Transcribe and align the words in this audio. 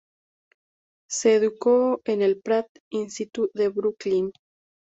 Se 1.07 1.35
educó 1.35 2.01
en 2.05 2.23
el 2.23 2.41
Pratt 2.41 2.65
Institute 2.89 3.63
en 3.65 3.71
Brooklyn. 3.71 4.31